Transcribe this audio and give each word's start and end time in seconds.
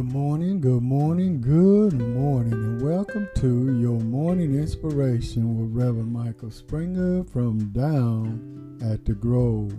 Good 0.00 0.14
morning, 0.14 0.60
good 0.62 0.82
morning, 0.82 1.42
good 1.42 1.92
morning, 1.92 2.54
and 2.54 2.80
welcome 2.80 3.28
to 3.34 3.78
your 3.78 4.00
morning 4.00 4.54
inspiration 4.54 5.58
with 5.58 5.76
Reverend 5.76 6.10
Michael 6.10 6.50
Springer 6.50 7.22
from 7.24 7.68
down 7.72 8.78
at 8.82 9.04
the 9.04 9.12
Grove. 9.12 9.78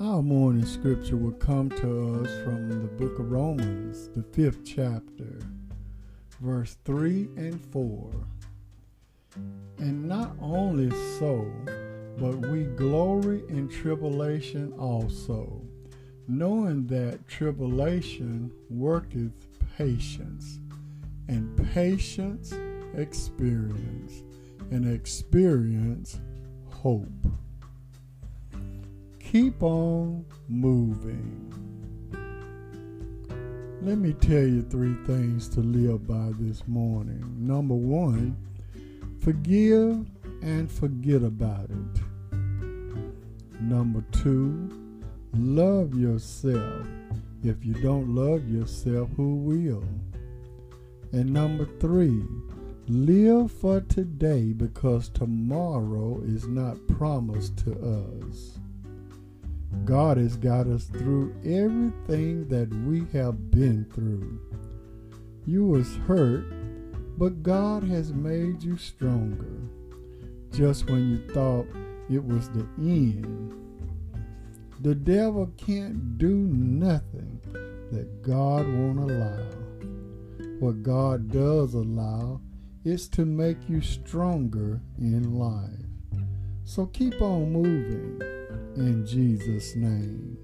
Our 0.00 0.22
morning 0.22 0.64
scripture 0.64 1.18
will 1.18 1.32
come 1.32 1.68
to 1.68 2.22
us 2.22 2.42
from 2.42 2.70
the 2.70 2.88
book 2.88 3.18
of 3.18 3.30
Romans, 3.30 4.08
the 4.16 4.22
fifth 4.22 4.64
chapter, 4.64 5.40
verse 6.40 6.78
3 6.86 7.28
and 7.36 7.60
4. 7.66 8.10
And 9.76 10.08
not 10.08 10.34
only 10.40 10.90
so, 11.18 11.46
but 12.16 12.38
we 12.48 12.64
glory 12.64 13.42
in 13.50 13.68
tribulation 13.68 14.72
also 14.78 15.61
knowing 16.28 16.86
that 16.86 17.26
tribulation 17.28 18.50
worketh 18.70 19.48
patience, 19.76 20.58
and 21.28 21.56
patience 21.72 22.52
experience, 22.96 24.22
and 24.70 24.92
experience 24.92 26.20
hope. 26.70 27.08
Keep 29.18 29.62
on 29.62 30.24
moving. 30.48 31.48
Let 33.80 33.98
me 33.98 34.12
tell 34.12 34.46
you 34.46 34.62
three 34.62 34.94
things 35.06 35.48
to 35.50 35.60
live 35.60 36.06
by 36.06 36.30
this 36.38 36.66
morning. 36.68 37.24
Number 37.38 37.74
one, 37.74 38.36
forgive 39.20 40.06
and 40.42 40.70
forget 40.70 41.22
about 41.22 41.68
it. 41.70 42.02
Number 43.60 44.04
two, 44.12 44.81
Love 45.34 45.94
yourself. 45.94 46.86
If 47.42 47.64
you 47.64 47.72
don't 47.74 48.14
love 48.14 48.46
yourself, 48.50 49.08
who 49.16 49.36
will? 49.36 49.82
And 51.12 51.32
number 51.32 51.66
three, 51.80 52.22
live 52.86 53.50
for 53.50 53.80
today 53.80 54.52
because 54.52 55.08
tomorrow 55.08 56.20
is 56.22 56.46
not 56.46 56.86
promised 56.86 57.56
to 57.64 57.72
us. 58.28 58.58
God 59.86 60.18
has 60.18 60.36
got 60.36 60.66
us 60.66 60.84
through 60.84 61.34
everything 61.44 62.46
that 62.48 62.68
we 62.84 63.06
have 63.18 63.50
been 63.50 63.86
through. 63.86 64.38
You 65.46 65.64
was 65.64 65.96
hurt, 66.06 66.44
but 67.16 67.42
God 67.42 67.84
has 67.84 68.12
made 68.12 68.62
you 68.62 68.76
stronger. 68.76 69.62
Just 70.52 70.90
when 70.90 71.08
you 71.08 71.26
thought 71.32 71.66
it 72.10 72.22
was 72.22 72.50
the 72.50 72.66
end, 72.78 73.54
the 74.82 74.96
devil 74.96 75.46
can't 75.56 76.18
do 76.18 76.34
nothing 76.34 77.38
that 77.92 78.20
God 78.20 78.66
won't 78.66 78.98
allow. 78.98 79.46
What 80.58 80.82
God 80.82 81.30
does 81.30 81.74
allow 81.74 82.40
is 82.84 83.08
to 83.10 83.24
make 83.24 83.68
you 83.68 83.80
stronger 83.80 84.80
in 84.98 85.38
life. 85.38 85.86
So 86.64 86.86
keep 86.86 87.22
on 87.22 87.52
moving 87.52 88.20
in 88.74 89.06
Jesus' 89.06 89.76
name. 89.76 90.36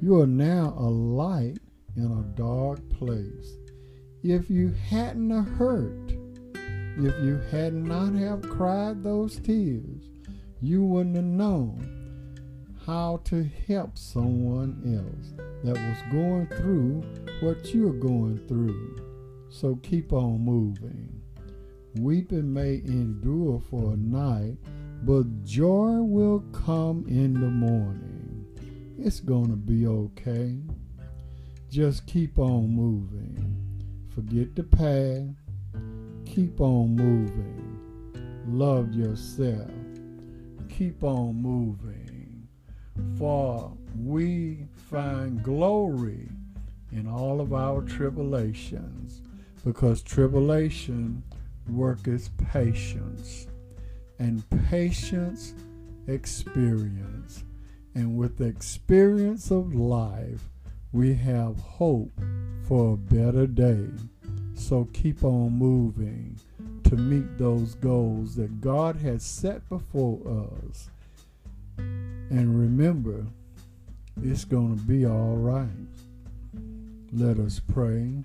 You 0.00 0.20
are 0.20 0.28
now 0.28 0.72
a 0.78 0.88
light 0.88 1.58
in 1.96 2.04
a 2.04 2.38
dark 2.40 2.88
place. 2.90 3.56
If 4.22 4.48
you 4.48 4.72
hadn't 4.88 5.32
a 5.32 5.42
hurt, 5.42 6.12
if 6.54 7.14
you 7.24 7.40
had 7.50 7.74
not 7.74 8.14
have 8.14 8.48
cried 8.48 9.02
those 9.02 9.40
tears, 9.40 10.08
you 10.62 10.84
wouldn't 10.84 11.16
have 11.16 11.24
known 11.24 11.95
how 12.86 13.20
to 13.24 13.50
help 13.66 13.98
someone 13.98 14.80
else 14.86 15.32
that 15.64 15.74
was 15.74 16.12
going 16.12 16.46
through 16.46 17.02
what 17.40 17.74
you're 17.74 17.92
going 17.92 18.38
through. 18.46 19.48
So 19.50 19.74
keep 19.82 20.12
on 20.12 20.40
moving. 20.40 21.20
Weeping 21.96 22.52
may 22.52 22.74
endure 22.74 23.60
for 23.68 23.94
a 23.94 23.96
night, 23.96 24.56
but 25.02 25.42
joy 25.42 26.00
will 26.00 26.44
come 26.52 27.04
in 27.08 27.34
the 27.34 27.48
morning. 27.48 28.46
It's 28.98 29.18
going 29.18 29.48
to 29.48 29.56
be 29.56 29.88
okay. 29.88 30.56
Just 31.68 32.06
keep 32.06 32.38
on 32.38 32.68
moving. 32.68 33.56
Forget 34.14 34.54
the 34.54 34.62
past. 34.62 35.34
Keep 36.24 36.60
on 36.60 36.94
moving. 36.94 37.80
Love 38.46 38.94
yourself. 38.94 39.70
Keep 40.68 41.02
on 41.02 41.42
moving 41.42 42.15
for 43.18 43.72
we 43.98 44.66
find 44.90 45.42
glory 45.42 46.28
in 46.92 47.06
all 47.08 47.40
of 47.40 47.52
our 47.52 47.82
tribulations, 47.82 49.22
because 49.64 50.02
tribulation 50.02 51.22
worketh 51.68 52.30
patience, 52.52 53.46
and 54.18 54.42
patience 54.68 55.54
experience. 56.06 57.44
And 57.94 58.16
with 58.16 58.36
the 58.38 58.44
experience 58.44 59.50
of 59.50 59.74
life, 59.74 60.50
we 60.92 61.14
have 61.14 61.58
hope 61.58 62.20
for 62.62 62.94
a 62.94 62.96
better 62.96 63.46
day. 63.46 63.88
So 64.54 64.88
keep 64.92 65.24
on 65.24 65.52
moving 65.52 66.38
to 66.84 66.96
meet 66.96 67.36
those 67.38 67.74
goals 67.74 68.36
that 68.36 68.60
God 68.60 68.96
has 68.96 69.22
set 69.22 69.68
before 69.68 70.20
us. 70.62 70.88
And 72.30 72.58
remember, 72.58 73.24
it's 74.22 74.44
going 74.44 74.76
to 74.76 74.82
be 74.82 75.06
all 75.06 75.36
right. 75.36 75.68
Let 77.12 77.38
us 77.38 77.60
pray. 77.60 78.24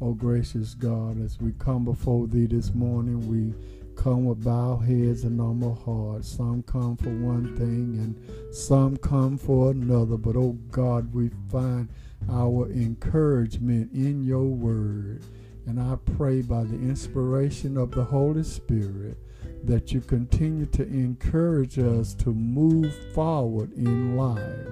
Oh, 0.00 0.14
gracious 0.14 0.74
God, 0.74 1.22
as 1.22 1.40
we 1.40 1.52
come 1.58 1.84
before 1.84 2.26
Thee 2.26 2.46
this 2.46 2.72
morning, 2.74 3.28
we 3.28 3.54
come 3.96 4.24
with 4.24 4.44
bowed 4.44 4.78
heads 4.78 5.24
and 5.24 5.40
humble 5.40 5.74
hearts. 5.74 6.28
Some 6.28 6.62
come 6.62 6.96
for 6.96 7.10
one 7.10 7.56
thing 7.56 7.98
and 7.98 8.54
some 8.54 8.96
come 8.96 9.36
for 9.36 9.72
another. 9.72 10.16
But, 10.16 10.36
oh 10.36 10.56
God, 10.70 11.12
we 11.12 11.30
find 11.50 11.88
our 12.30 12.70
encouragement 12.70 13.92
in 13.92 14.22
your 14.22 14.44
word. 14.44 15.22
And 15.66 15.80
I 15.80 15.96
pray 16.16 16.40
by 16.42 16.64
the 16.64 16.76
inspiration 16.76 17.76
of 17.76 17.90
the 17.90 18.04
Holy 18.04 18.44
Spirit 18.44 19.18
that 19.64 19.92
you 19.92 20.00
continue 20.00 20.66
to 20.66 20.82
encourage 20.84 21.78
us 21.78 22.14
to 22.14 22.32
move 22.32 22.94
forward 23.14 23.72
in 23.74 24.16
life 24.16 24.68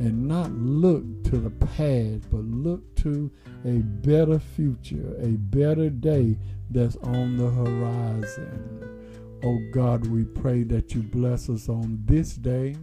and 0.00 0.26
not 0.26 0.50
look 0.52 1.04
to 1.24 1.36
the 1.38 1.50
past, 1.50 2.28
but 2.30 2.44
look 2.44 2.94
to 2.96 3.30
a 3.64 3.78
better 3.78 4.38
future, 4.38 5.16
a 5.20 5.28
better 5.28 5.88
day 5.88 6.36
that's 6.70 6.96
on 6.96 7.36
the 7.36 7.48
horizon. 7.50 9.40
Oh 9.44 9.60
God, 9.72 10.06
we 10.06 10.24
pray 10.24 10.64
that 10.64 10.94
you 10.94 11.02
bless 11.02 11.48
us 11.48 11.68
on 11.68 12.00
this 12.04 12.34
day. 12.34 12.76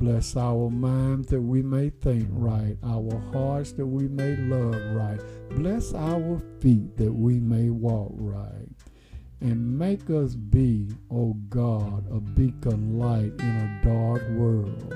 Bless 0.00 0.34
our 0.34 0.70
minds 0.70 1.28
that 1.28 1.42
we 1.42 1.60
may 1.60 1.90
think 1.90 2.26
right, 2.30 2.76
our 2.82 3.20
hearts 3.32 3.72
that 3.72 3.84
we 3.84 4.08
may 4.08 4.34
love 4.36 4.80
right. 4.94 5.20
Bless 5.50 5.92
our 5.92 6.40
feet 6.60 6.96
that 6.96 7.12
we 7.12 7.38
may 7.38 7.68
walk 7.68 8.12
right 8.14 8.68
and 9.40 9.78
make 9.78 10.10
us 10.10 10.34
be, 10.34 10.88
O 11.10 11.16
oh 11.16 11.36
God, 11.48 12.06
a 12.10 12.20
beacon 12.20 12.98
light 12.98 13.32
in 13.38 13.46
a 13.46 13.80
dark 13.84 14.28
world. 14.30 14.94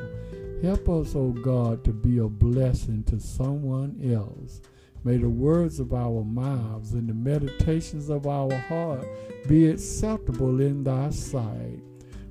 Help 0.63 0.89
us, 0.89 1.15
O 1.15 1.21
oh 1.21 1.31
God, 1.31 1.85
to 1.85 1.93
be 1.93 2.19
a 2.19 2.29
blessing 2.29 3.05
to 3.05 3.19
someone 3.19 4.01
else. 4.05 4.61
May 5.05 5.19
the 5.19 5.29
words 5.29 5.81
of 5.81 5.93
our 5.93 6.25
mouths 6.25 6.93
and 6.93 7.09
the 7.09 7.15
meditations 7.15 8.09
of 8.09 8.27
our 8.27 8.55
heart 8.55 9.07
be 9.47 9.69
acceptable 9.69 10.61
in 10.61 10.85
thy 10.85 11.11
sight. 11.11 11.81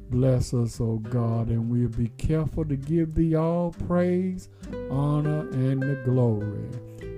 Bless 0.09 0.53
us, 0.53 0.79
O 0.82 0.97
God, 0.97 1.49
and 1.49 1.70
we'll 1.70 1.90
be 1.90 2.09
careful 2.17 2.66
to 2.66 2.76
give 2.76 3.16
thee 3.16 3.35
all 3.35 3.72
praise, 3.88 4.49
honor, 4.90 5.49
and 5.52 5.82
the 5.82 6.02
glory. 6.05 6.70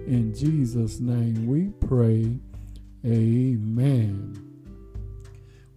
In 0.08 0.34
Jesus' 0.34 1.00
name 1.00 1.48
we 1.48 1.72
pray. 1.86 2.38
Amen. 3.06 4.55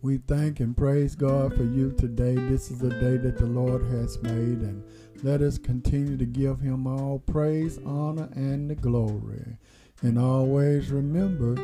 We 0.01 0.19
thank 0.19 0.61
and 0.61 0.77
praise 0.77 1.17
God 1.17 1.57
for 1.57 1.65
you 1.65 1.91
today. 1.91 2.37
This 2.37 2.71
is 2.71 2.79
the 2.79 2.91
day 2.91 3.17
that 3.17 3.37
the 3.37 3.47
Lord 3.47 3.83
has 3.91 4.23
made, 4.23 4.61
and 4.61 4.85
let 5.25 5.43
us 5.43 5.59
continue 5.59 6.17
to 6.17 6.25
give 6.25 6.61
Him 6.61 6.87
all 6.87 7.19
praise, 7.19 7.81
honor, 7.85 8.29
and 8.37 8.71
the 8.71 8.77
glory. 8.77 9.59
And 10.03 10.17
always 10.17 10.93
remember, 10.93 11.55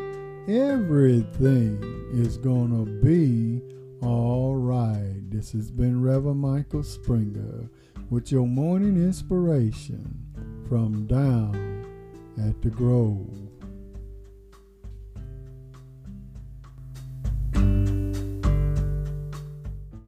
everything 0.49 1.81
is 2.13 2.37
going 2.37 2.71
to 2.71 3.07
be 3.07 3.63
all 4.05 4.57
right. 4.57 5.31
This 5.31 5.53
has 5.53 5.71
been 5.71 6.03
Reverend 6.03 6.41
Michael 6.41 6.83
Springer 6.83 7.71
with 8.11 8.33
your 8.33 8.49
morning 8.49 8.97
inspiration 8.97 10.27
from 10.69 11.07
down 11.07 11.87
at 12.37 12.61
the 12.63 12.71
Grove. 12.71 13.54